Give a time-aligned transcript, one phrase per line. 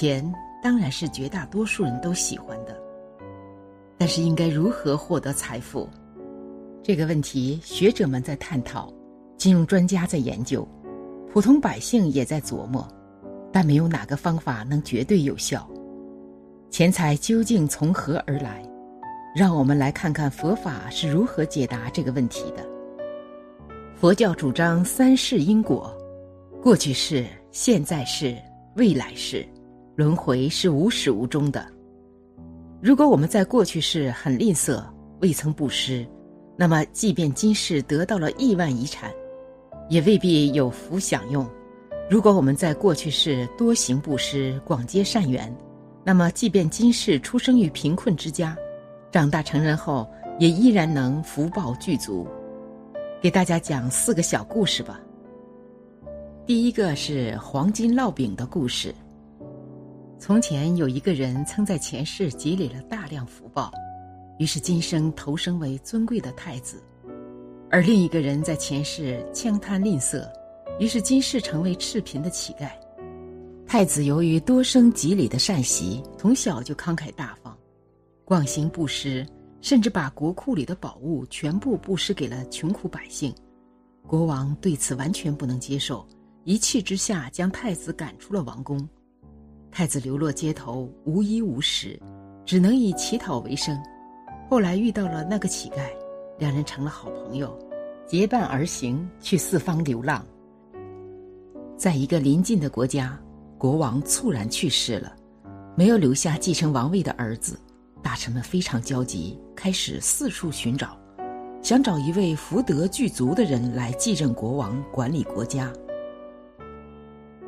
[0.00, 2.74] 钱当然是绝大多数人都喜欢的，
[3.98, 5.86] 但是应该如何获得财富？
[6.82, 8.90] 这个问题，学者们在探讨，
[9.36, 10.66] 金融专家在研究，
[11.30, 12.88] 普通百姓也在琢磨，
[13.52, 15.68] 但没有哪个方法能绝对有效。
[16.70, 18.66] 钱财究竟从何而来？
[19.36, 22.66] 让我们来看看佛法是如何解答这个问题的。
[23.94, 25.94] 佛教主张三世因果，
[26.62, 28.34] 过去世、现在世、
[28.76, 29.46] 未来世，
[30.00, 31.62] 轮回是无始无终的。
[32.80, 34.82] 如果我们在过去世很吝啬，
[35.20, 36.06] 未曾布施，
[36.56, 39.12] 那么即便今世得到了亿万遗产，
[39.90, 41.46] 也未必有福享用。
[42.08, 45.54] 如果我们在过去世多行布施，广结善缘，
[46.02, 48.56] 那么即便今世出生于贫困之家，
[49.12, 52.26] 长大成人后也依然能福报具足。
[53.20, 54.98] 给大家讲四个小故事吧。
[56.46, 58.94] 第一个是黄金烙饼的故事。
[60.20, 63.72] 从前有一个人曾在前世积累了大量福报，
[64.38, 66.76] 于是今生投生为尊贵的太子；
[67.70, 70.30] 而另一个人在前世枪贪吝啬，
[70.78, 72.70] 于是今世成为赤贫的乞丐。
[73.66, 77.56] 太子由于多生积累的善习，从小就慷慨大方，
[78.26, 79.26] 广行布施。
[79.62, 83.30] 甚至把国库里的宝物全部布施给了穷苦百姓，
[84.06, 86.06] 国王对此完全不能接受，
[86.44, 88.88] 一气之下将太子赶出了王宫。
[89.80, 91.98] 太子流落街头，无衣无食，
[92.44, 93.82] 只能以乞讨为生。
[94.46, 95.88] 后来遇到了那个乞丐，
[96.38, 97.58] 两人成了好朋友，
[98.06, 100.22] 结伴而行去四方流浪。
[101.78, 103.18] 在一个邻近的国家，
[103.56, 105.16] 国王猝然去世了，
[105.74, 107.58] 没有留下继承王位的儿子。
[108.02, 110.94] 大臣们非常焦急，开始四处寻找，
[111.62, 115.72] 想找一位福德具足的人来继任国王，管理国家。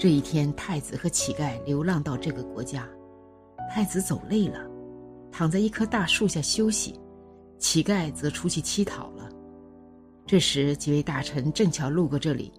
[0.00, 2.88] 这一天，太子和乞丐流浪到这个国家，
[3.68, 4.66] 太子走累了，
[5.30, 6.98] 躺在一棵大树下休息，
[7.58, 9.28] 乞丐则出去乞讨了。
[10.26, 12.50] 这时，几位大臣正巧路过这里，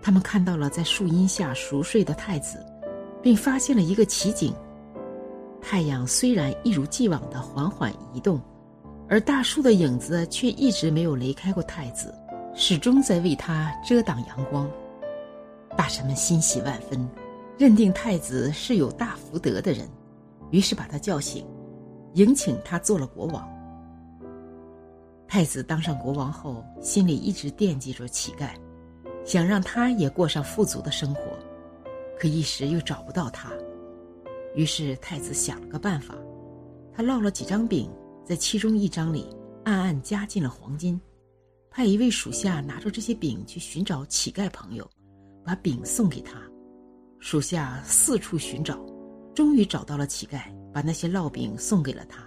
[0.00, 2.64] 他们看到了在树荫下熟睡的太子，
[3.20, 4.54] 并发现了一个奇景。
[5.60, 8.40] 太阳虽然一如既往的缓缓移动，
[9.08, 12.14] 而大树的影子却一直没有离开过太子，
[12.54, 14.70] 始终在为他遮挡阳光。
[15.80, 17.08] 大臣们欣喜万分，
[17.56, 19.88] 认定太子是有大福德的人，
[20.50, 21.42] 于是把他叫醒，
[22.16, 23.48] 迎请他做了国王。
[25.26, 28.50] 太子当上国王后，心里一直惦记着乞丐，
[29.24, 31.22] 想让他也过上富足的生活，
[32.18, 33.50] 可一时又找不到他。
[34.54, 36.14] 于是太子想了个办法，
[36.94, 37.90] 他烙了几张饼，
[38.22, 41.00] 在其中一张里暗暗加进了黄金，
[41.70, 44.86] 派一位属下拿着这些饼去寻找乞丐朋友，
[45.50, 46.40] 把饼送给他。
[47.18, 48.78] 属下四处寻找，
[49.34, 52.22] 终于找到了乞丐，把那些烙饼送给了他。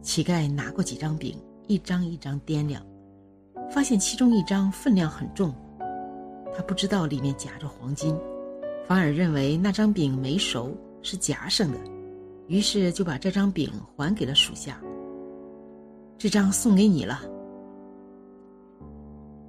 [0.00, 1.38] 乞丐拿过几张饼，
[1.68, 2.82] 一张一张掂量，
[3.70, 5.54] 发现其中一张分量很重，
[6.56, 8.18] 他不知道里面夹着黄金。
[8.86, 11.78] 反而认为那张饼没熟，是夹生的，
[12.48, 14.80] 于是就把这张饼还给了属下。
[16.16, 17.20] 这张送给你了。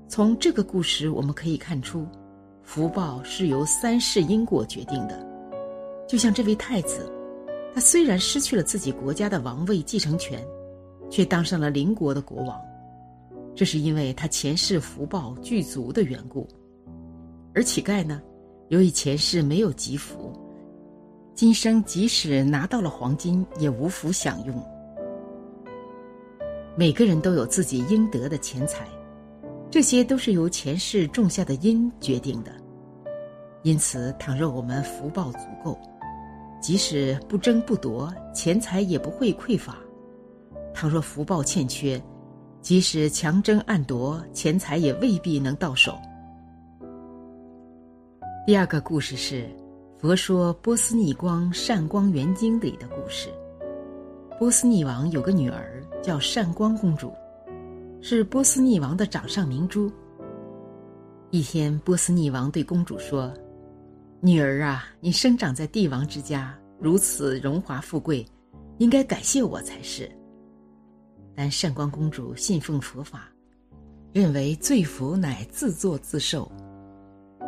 [0.09, 2.05] 从这个故事我们可以看出，
[2.63, 5.23] 福报是由三世因果决定的。
[6.07, 7.11] 就像这位太子，
[7.73, 10.43] 他虽然失去了自己国家的王位继承权，
[11.09, 12.59] 却当上了邻国的国王，
[13.53, 16.47] 这是因为他前世福报具足的缘故。
[17.53, 18.21] 而乞丐呢？
[18.69, 20.33] 由于前世没有积福，
[21.35, 24.55] 今生即使拿到了黄金，也无福享用。
[26.75, 28.87] 每个人都有自己应得的钱财，
[29.73, 32.51] 这些都是由前世种下的因决定的。
[33.63, 35.75] 因此，倘若我们福报足够，
[36.61, 39.73] 即使不争不夺，钱财也不会匮乏；
[40.75, 41.99] 倘若福报欠缺，
[42.61, 45.97] 即使强争暗夺，钱财也未必能到手。
[48.45, 49.49] 第二个故事是
[49.97, 53.27] 佛说波斯匿光善光圆经里的故事。
[54.37, 57.11] 波斯匿王有个女儿叫善光公主，
[58.05, 59.89] 是波斯匿王的掌上明珠。
[61.31, 63.33] 一天，波斯匿王对公主说
[64.19, 68.25] ：“女儿啊，你生长在帝王之家，如此荣华富贵，
[68.77, 70.11] 应该感谢我才是。”
[71.33, 73.29] 但善光公主信奉佛法，
[74.11, 76.51] 认为罪福乃自作自受。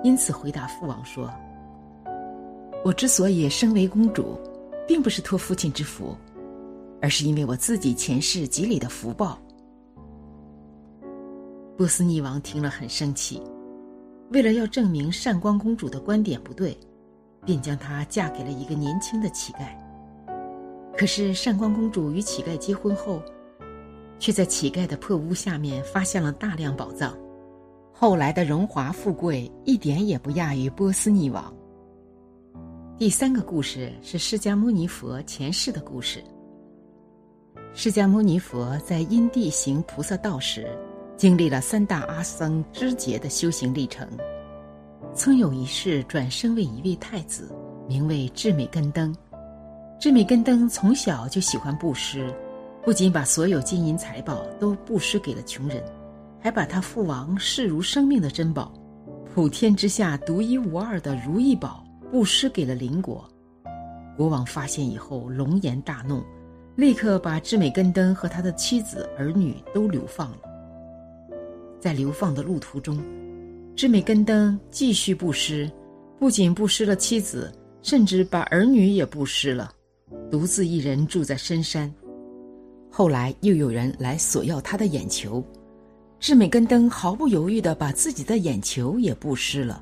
[0.06, 1.30] 因此，回答父王说
[2.86, 4.40] ：“我之所以身为公主，
[4.88, 6.16] 并不是托父亲之福，
[7.02, 9.38] 而是因为我自己前世积累的福报。”
[11.78, 13.42] 波斯匿王听了很生气，
[14.32, 16.78] 为了要证明善光公主的观点不对，
[17.46, 19.68] 便将她嫁给了一个年轻的乞丐。
[20.98, 23.22] 可是善光公主与乞丐结婚后，
[24.20, 27.14] 却在乞丐的破屋下面发现了大量宝藏，
[27.92, 31.54] 后来的荣华富贵一点也不亚于波斯匿王。
[32.98, 36.24] 第三个故事是释迦牟尼佛前世的故事。
[37.74, 40.74] 释迦牟尼佛在因地行菩萨道时，
[41.18, 44.08] 经历了三大阿僧之劫的修行历程。
[45.14, 47.50] 曾有一世转生为一位太子，
[47.88, 49.16] 名为智美根登。
[49.98, 52.34] 智美根登从小就喜欢布施，
[52.84, 55.82] 不仅把所有金银财宝都布施给了穷人，
[56.42, 58.74] 还把他父王视如生命的珍宝——
[59.34, 61.82] 普天之下独一无二的如意宝
[62.12, 63.26] 布施给了邻国。
[64.18, 66.22] 国王发现以后，龙颜大怒。
[66.76, 70.38] 立刻把智美根登和他的妻子儿女都流放了。
[71.86, 73.00] 在流放的路途中，
[73.76, 75.72] 智美根登继续布施，
[76.18, 77.54] 不仅布施了妻子，
[77.84, 79.72] 甚至把儿女也布施了，
[80.32, 81.94] 独自一人住在深山。
[82.90, 85.46] 后来又有人来索要他的眼球，
[86.20, 89.80] 智美根登毫不犹豫地把自己的眼球也布施了。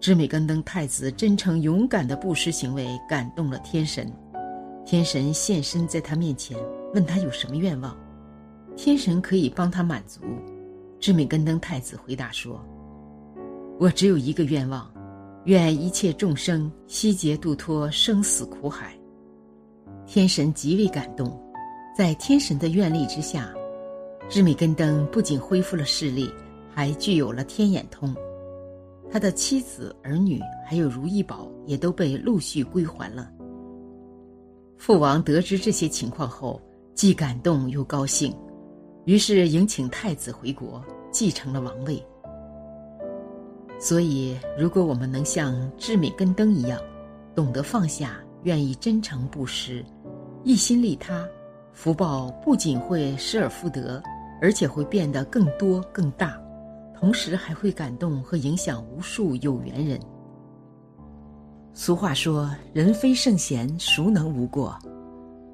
[0.00, 4.10] 智美根登太子真诚勇敢的布施行为感动了天神。
[4.86, 6.56] 天神现身在他面前，
[6.94, 7.94] 问他有什么愿望，
[8.76, 10.20] 天神可以帮他满足。
[11.00, 12.64] 智美根登太子回答说
[13.80, 14.90] ：“我只有一个愿望，
[15.44, 18.94] 愿一切众生悉皆度脱生死苦海。”
[20.06, 21.40] 天神极为感动，
[21.96, 23.52] 在天神的愿力之下，
[24.28, 26.30] 智美根登不仅恢复了视力，
[26.72, 28.14] 还具有了天眼通。
[29.10, 33.30] 他的妻子、儿女还有如意宝也都被陆续归还了。
[34.76, 36.60] 父王得知这些情况后，
[36.94, 38.34] 既感动又高兴，
[39.06, 42.04] 于是迎请太子回国，继承了王位。
[43.78, 46.80] 所以，如果我们能像智美根灯一样，
[47.32, 49.84] 懂得放下，愿意真诚布施，
[50.42, 51.24] 一心利他，
[51.72, 54.02] 福报不仅会失而复得，
[54.42, 56.36] 而且会变得更多更大，
[56.98, 60.00] 同时还会感动和影响无数有缘人。
[61.72, 64.76] 俗话说：“人非圣贤，孰能无过？”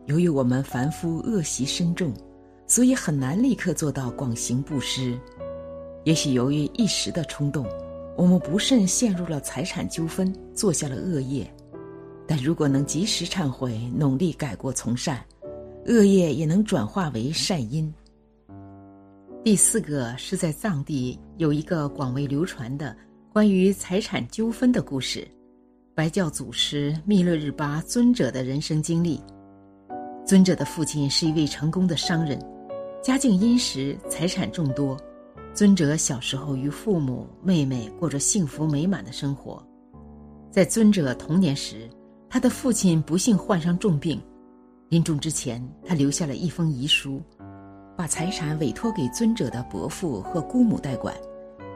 [0.07, 2.15] 由于我们凡夫恶习深重，
[2.73, 5.15] 所以很难立刻做到广行布施。
[6.05, 7.67] 也许由于一时的冲动，
[8.17, 11.47] 我们不慎陷入了财产纠纷，做下了恶业。
[12.27, 15.23] 但如果能及时忏悔，努力改过从善，
[15.85, 17.93] 恶业也能转化为善因。
[19.45, 22.97] 第四个是在藏地有一个广为流传的
[23.35, 25.29] 关于财产纠纷的故事。
[25.95, 29.21] 白教祖师密勒日巴尊者的人生经历。
[30.25, 32.41] 尊者的父亲是一位成功的商人，
[33.03, 34.97] 家境殷实，财产众多。
[35.53, 39.61] 尊者小时候与父母、妹妹过着幸福美满的生活。
[40.53, 41.91] 在尊者童年时，
[42.31, 44.23] 他的父亲不幸患上重病，
[44.89, 47.21] 临终之前，他留下了一封遗书，
[47.97, 51.13] 把财产委托给尊者的伯父和姑母代管，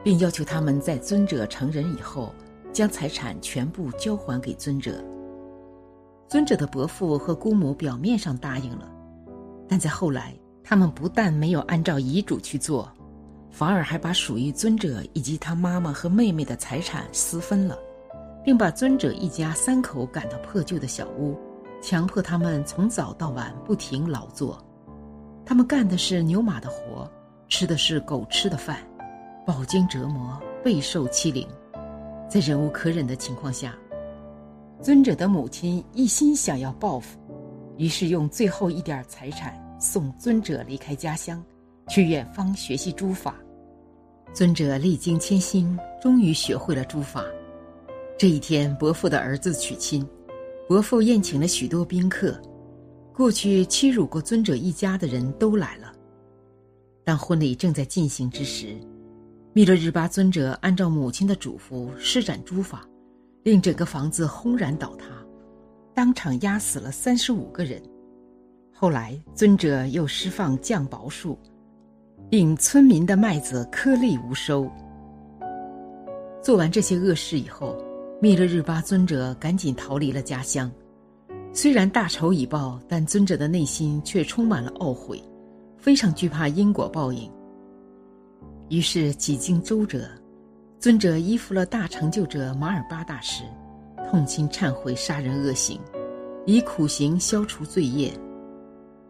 [0.05, 2.33] 并要求他们在尊者成人以后。
[2.73, 5.03] 将财产全部交还给尊者。
[6.27, 8.91] 尊者的伯父和姑母表面上答应了，
[9.67, 10.37] 但在后来，
[10.69, 12.91] 他们不但没有按照遗嘱去做，
[13.49, 17.79] 反而还把属于尊者以及他妈妈和妹妹的财产私分了，
[18.43, 21.39] 并把尊者一家三口赶到破旧的小屋，
[21.81, 24.61] 强迫他们从早到晚不停劳作。
[25.45, 27.09] 他们干的是牛马的活，
[27.47, 28.79] 吃的是狗吃的饭，
[29.45, 31.47] 饱经折磨，备受欺凌。
[32.27, 33.73] 在忍无可忍的情况下，
[34.81, 37.17] 尊者的母亲一心想要报复，
[37.77, 41.43] 于是用最后一点财产送尊者离开家乡，
[41.87, 43.35] 去远方学习诸法。
[44.33, 47.23] 尊者历经千辛，终于学会了诸法。
[48.17, 50.07] 这一天，伯父的儿子娶亲，
[50.67, 52.39] 伯父宴请了许多宾客，
[53.13, 55.93] 过去欺辱过尊者一家的人都来了。
[57.03, 58.75] 当婚礼正在进行之时。
[59.53, 62.87] 弥勒日巴尊者按照母亲的嘱咐施展诸法，
[63.41, 65.07] 令整个房子轰然倒塌，
[65.95, 67.81] 当场压死了三十五个人。
[68.79, 71.35] 后来尊者又释放降雹术，
[72.29, 74.69] 令村民的麦子颗粒无收。
[76.43, 77.75] 做完这些恶事以后，
[78.21, 80.71] 弥勒日巴尊者赶紧逃离了家乡。
[81.51, 85.19] 虽然大仇已报，但尊者的内心却充满了懊悔，
[85.75, 87.27] 非常惧怕因果报应。
[88.69, 90.07] 于是几经周折，
[90.77, 93.43] 尊者依附了大成就者马尔巴大师，
[94.07, 95.79] 痛心忏悔杀人恶行，
[96.45, 98.13] 以苦行消除罪业。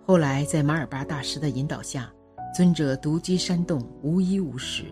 [0.07, 2.09] 后来在马尔巴大师的引导下，
[2.55, 4.85] 尊者独居山洞，无衣无食，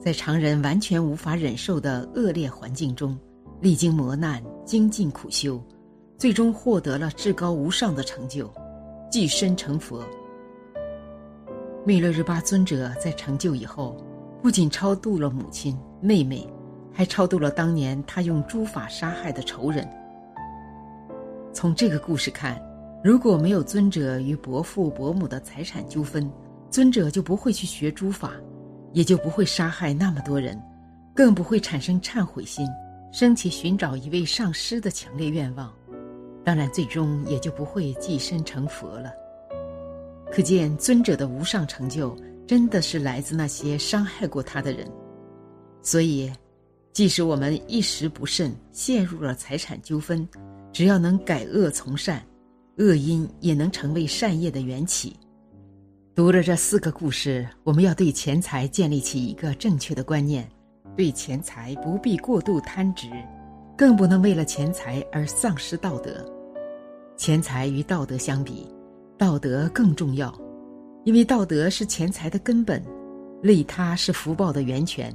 [0.00, 3.16] 在常人完全无法忍受的恶劣环境中，
[3.60, 5.62] 历经磨难，精进苦修，
[6.18, 8.52] 最终获得了至高无上的成就，
[9.08, 10.04] 寄身成佛。
[11.86, 13.96] 弥勒日巴尊者在成就以后，
[14.42, 16.44] 不仅超度了母亲、妹妹，
[16.92, 19.88] 还超度了当年他用诸法杀害的仇人。
[21.52, 22.60] 从这个故事看，
[23.04, 26.30] 如果没有尊者与伯父伯母的财产纠纷，
[26.70, 28.34] 尊者就不会去学诸法，
[28.92, 30.56] 也就不会杀害那么多人，
[31.12, 32.64] 更不会产生忏悔心，
[33.12, 35.72] 升起寻找一位上师的强烈愿望。
[36.44, 39.12] 当然，最终也就不会寄身成佛了。
[40.30, 42.16] 可见尊者的无上成就，
[42.46, 44.88] 真的是来自那些伤害过他的人。
[45.82, 46.32] 所以，
[46.92, 50.26] 即使我们一时不慎陷入了财产纠纷，
[50.72, 52.24] 只要能改恶从善，
[52.78, 55.16] 恶因也能成为善业的缘起。
[56.14, 60.48] 读了这四个故事，我们要对钱财建立起一个正确的观念：
[60.96, 63.08] 对钱财不必过度贪执，
[63.76, 66.24] 更不能为了钱财而丧失道德。
[67.16, 68.66] 钱财与道德相比。
[69.18, 70.36] 道德更重要，
[71.04, 72.82] 因为道德是钱财的根本，
[73.40, 75.14] 利他是福报的源泉。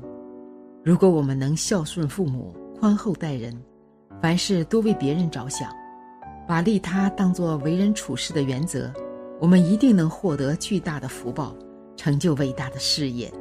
[0.81, 3.53] 如果我们能孝顺父母、宽厚待人，
[4.21, 5.69] 凡事多为别人着想，
[6.47, 8.91] 把利他当作为人处事的原则，
[9.39, 11.53] 我们一定能获得巨大的福报，
[11.97, 13.31] 成就伟大的事业。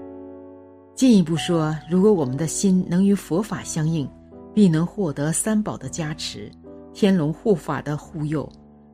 [0.96, 4.10] 进一步说，如果我们的心能与佛法相应，
[4.52, 6.50] 必能获得三宝的加持，
[6.92, 8.50] 天龙护法的护佑。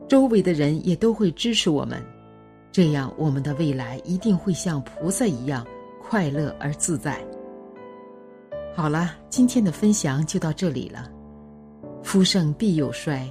[0.09, 2.03] 周围的人也都会支持我们，
[2.71, 5.67] 这样我们的未来一定会像菩萨一样
[6.03, 7.25] 快乐而自在。
[8.75, 11.09] 好了，今天的分享就到这里了。
[12.03, 13.31] 夫盛必有衰，